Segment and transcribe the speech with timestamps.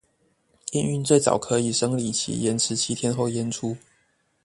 [0.71, 3.77] 驗孕最早可以生理期延遲七天後驗出